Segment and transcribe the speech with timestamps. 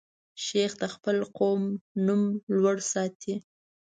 [0.03, 1.61] لمسی د خپل قوم
[2.05, 2.21] نوم
[2.55, 3.35] لوړ ساتي.